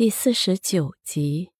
[0.00, 1.50] 第四十九集，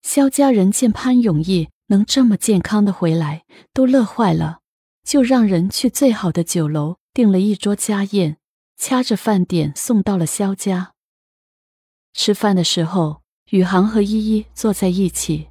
[0.00, 4.60] 肖家人见潘永义能这么健康的回来，都乐坏了，
[5.02, 8.38] 就让人去最好的酒楼订了一桌家宴，
[8.76, 10.94] 掐着饭点送到了肖家。
[12.12, 15.48] 吃饭的时候，宇航和依依坐在一起，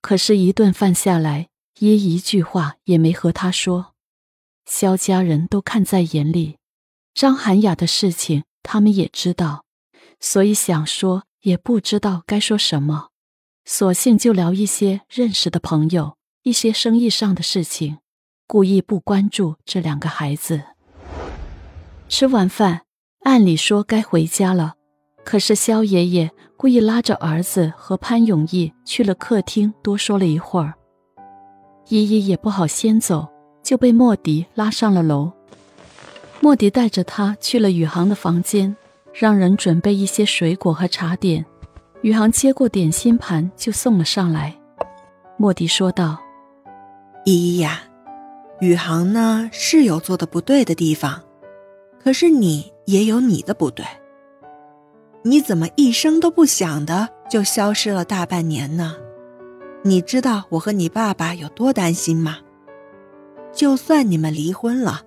[0.00, 1.50] 可是，一顿饭下来，
[1.80, 3.92] 依一句话也没和他说。
[4.64, 6.56] 肖家人都看在眼里，
[7.12, 9.61] 张涵雅的事情，他们也知道。
[10.24, 13.08] 所以想说也不知道该说什么，
[13.64, 17.98] 索性就聊一些认识的朋友、一些生意上的事情，
[18.46, 20.62] 故意不关注这两个孩子。
[22.08, 22.82] 吃完饭，
[23.24, 24.74] 按理说该回家了，
[25.24, 30.74] 可是肖爷爷故意拉着儿子和潘永义去了客厅，多说了一会儿。
[31.88, 33.26] 依依也不好先走，
[33.60, 35.32] 就被莫迪拉上了楼。
[36.38, 38.76] 莫迪带着他去了宇航的房间。
[39.12, 41.44] 让人准备一些水果和茶点，
[42.00, 44.56] 宇航接过点心盘就送了上来。
[45.36, 46.18] 莫迪说道
[47.24, 47.80] ：“依依呀，
[48.60, 51.22] 宇航呢是有做的不对的地方，
[52.02, 53.84] 可是你也有你的不对。
[55.22, 58.96] 你怎么一声都不响的就消失了大半年呢？
[59.82, 62.38] 你知道我和你爸爸有多担心吗？
[63.52, 65.02] 就算你们离婚了，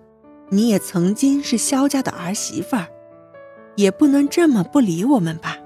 [0.49, 2.87] 你也曾经是萧家的儿媳妇儿。”
[3.75, 5.57] 也不能这么不理我们吧？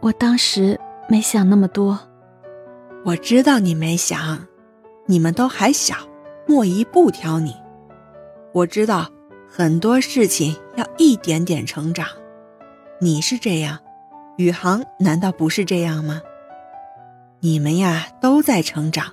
[0.00, 1.98] 我当时没想那么多。
[3.04, 4.46] 我知道你没想，
[5.06, 5.96] 你们都还小，
[6.46, 7.54] 莫姨不挑你。
[8.52, 9.08] 我知道
[9.48, 12.06] 很多事情要一点点成长。
[13.00, 13.78] 你是这样，
[14.36, 16.20] 宇航难道不是这样吗？
[17.40, 19.12] 你们呀都在成长，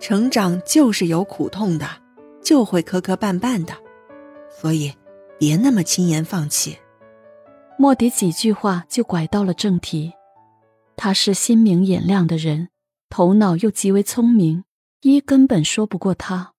[0.00, 1.86] 成长就是有苦痛的，
[2.42, 3.74] 就会磕磕绊绊的，
[4.48, 4.92] 所以
[5.38, 6.78] 别那么轻言放弃。
[7.80, 10.12] 莫迪几句话就拐到了正题。
[10.96, 12.70] 他是心明眼亮的人，
[13.08, 14.64] 头脑又极为聪明，
[15.00, 16.54] 一根本说不过他。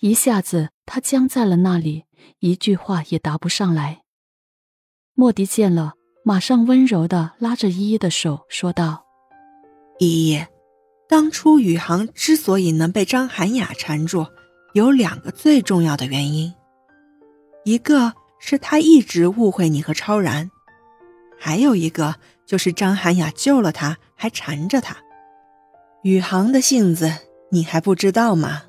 [0.00, 2.04] 一下子他僵在了那里，
[2.40, 4.02] 一句话也答不上来。
[5.14, 5.94] 莫迪见了，
[6.26, 9.06] 马上温柔的拉着依依的手说道
[9.98, 10.44] ：“依依，
[11.08, 14.26] 当初宇航之所以能被张涵雅缠住，
[14.74, 16.52] 有两个最重要的原因，
[17.64, 20.50] 一个。”是他一直误会你和超然，
[21.38, 24.96] 还有一个就是张涵雅救了他，还缠着他。
[26.02, 27.12] 宇航的性子
[27.50, 28.62] 你还不知道吗？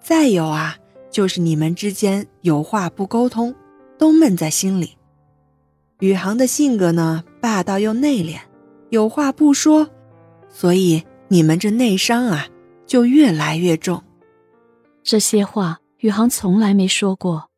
[0.00, 0.78] 再有啊，
[1.10, 3.54] 就是你们之间有话不沟通，
[3.98, 4.96] 都闷在心里。
[6.00, 8.38] 宇航的性格呢，霸道又内敛，
[8.90, 9.90] 有话不说，
[10.48, 12.48] 所以你们这内伤啊，
[12.86, 14.02] 就越来越重。
[15.02, 17.50] 这些话宇航从来没说过。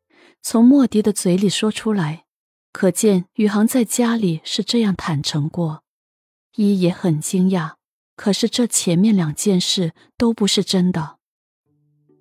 [0.50, 2.24] 从莫迪的嘴里说出来，
[2.72, 5.82] 可见宇航在家里是这样坦诚过。
[6.56, 7.72] 一也很惊讶，
[8.16, 11.16] 可是这前面两件事都不是真的。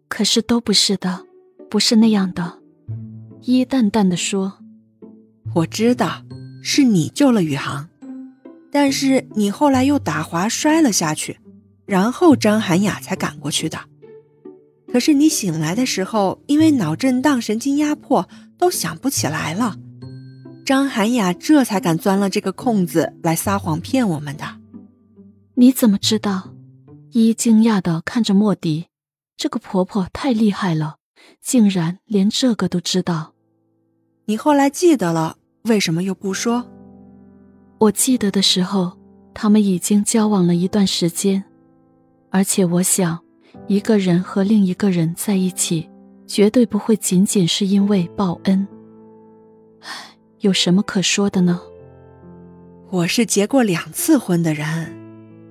[0.10, 1.26] 可是都不是的，
[1.70, 2.60] 不是那样的。
[3.44, 4.60] 一淡淡的说
[5.56, 6.22] ：“我知道
[6.62, 7.88] 是你救了宇航，
[8.70, 11.40] 但是你后来又打滑摔了下去，
[11.86, 13.80] 然后张涵雅才赶过去的。”
[14.92, 18.28] 可是你醒来的时候，因为脑震荡、神经压迫，
[18.58, 19.76] 都想不起来了。
[20.66, 24.44] 张涵雅这才敢钻了这个空子来撒谎骗我们的。
[25.56, 26.54] 你怎么知道？
[27.12, 28.88] 依依惊讶的看着莫迪，
[29.36, 30.98] 这个婆婆太厉害了，
[31.42, 33.34] 竟然连这个都知道。
[34.26, 36.70] 你后来记得了，为什么又不说？
[37.80, 38.98] 我记得的时候，
[39.34, 41.44] 他们已经交往了一段时间，
[42.30, 43.27] 而且我想。
[43.68, 45.90] 一个人和另一个人在一起，
[46.26, 48.66] 绝对不会仅仅是因为报恩。
[49.82, 49.90] 唉，
[50.40, 51.60] 有什么可说的呢？
[52.90, 54.96] 我是结过两次婚的人，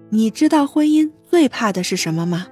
[0.08, 2.46] 你知道婚姻最怕的是什么吗？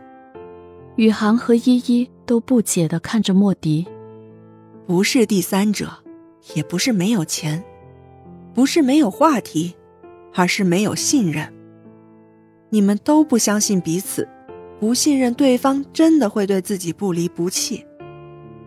[0.96, 3.86] 宇航和依依都不解的看着莫迪。
[4.86, 5.90] 不是第三者，
[6.54, 7.64] 也不是没有钱，
[8.52, 9.74] 不是没有话题，
[10.34, 11.50] 而是没有信任。
[12.68, 14.28] 你们都不相信彼此。
[14.84, 17.86] 不信任对方真的会对自己不离不弃，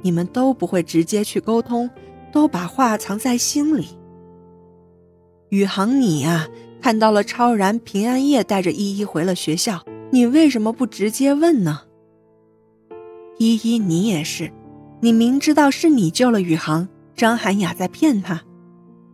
[0.01, 1.87] 你们都不会直接去沟通，
[2.31, 3.89] 都把话藏在心里。
[5.49, 6.47] 宇航，你呀，
[6.81, 11.81] 看到了超然平安夜带着依依回了学校，你为什么不直接问呢？
[13.37, 14.51] 依依，你也是，
[15.01, 18.41] 你明知道是你救了宇航，张涵雅在骗他，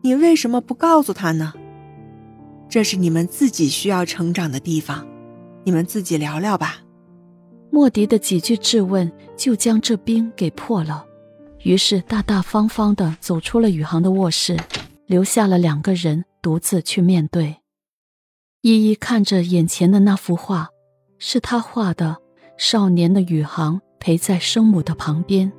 [0.03, 1.51] 你为什么不告诉他呢？
[2.69, 5.05] 这是你们自己需要成长的地方，
[5.65, 6.77] 你们自己聊聊吧。
[7.73, 11.03] 莫迪的几句质问就将这冰给破了，
[11.63, 14.55] 于是大大方方地走出了宇航的卧室，
[15.07, 17.55] 留下了两个人独自去面对。
[18.61, 20.69] 依依看着眼前的那幅画，
[21.17, 22.15] 是他画的
[22.59, 25.51] 少年的宇航陪在生母的旁边，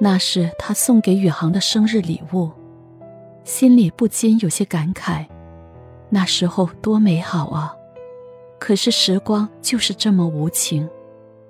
[0.00, 2.50] 那是他送给宇航的生日礼物，
[3.44, 5.26] 心里不禁有些感慨，
[6.08, 7.74] 那时候多美好啊！
[8.58, 10.88] 可是时光就是这么无情，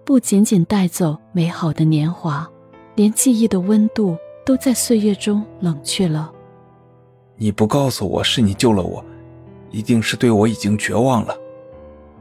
[0.08, 2.48] 不仅仅带走美好的年华，
[2.94, 6.32] 连记忆的温度都在岁月中冷却了。
[7.36, 9.04] 你不告诉我是你救了我，
[9.70, 11.36] 一定是对我已经绝望了。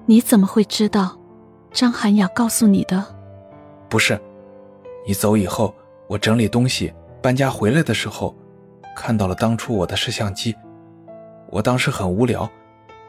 [0.06, 1.18] 你怎么会知道？
[1.72, 3.06] 张涵雅告诉你的？
[3.88, 4.20] 不是，
[5.08, 5.74] 你走以后，
[6.08, 6.92] 我整理东西
[7.22, 8.36] 搬家回来的时候，
[8.98, 10.54] 看到了当初我的摄像机。
[11.50, 12.50] 我当时很无聊。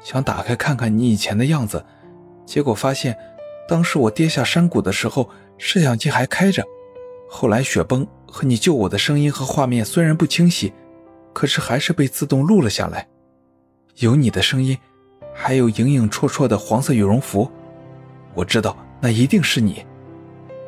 [0.01, 1.85] 想打开看看你以前的样子，
[2.47, 3.19] 结果发现，
[3.69, 5.29] 当时我跌下山谷的时候，
[5.59, 6.65] 摄像机还开着。
[7.29, 10.73] 后来雪崩和你救我的声音和画面虽然不清晰，
[11.35, 13.07] 可是还是被自动录了下来。
[13.97, 14.79] 有你的声音，
[15.35, 17.51] 还有影影绰绰的黄色羽绒服，
[18.33, 19.85] 我知道那一定是你。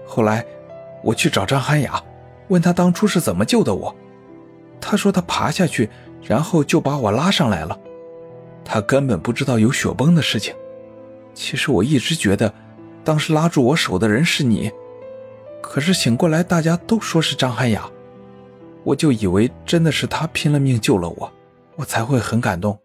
[0.04, 0.44] 后来，
[1.02, 2.02] 我去找张涵雅，
[2.48, 3.96] 问他当初是怎么救的我。
[4.78, 5.88] 他说他爬下去，
[6.22, 7.78] 然后就把我拉上来了。
[8.62, 10.54] 他根本不知道有雪崩的事情。
[11.32, 12.52] 其实我一直觉得，
[13.04, 14.70] 当时拉住我手的人是你。
[15.62, 17.88] 可是醒过来，大家都说是张涵雅，
[18.82, 21.32] 我就以为真的是她拼了命救了我，
[21.76, 22.78] 我才会很感动。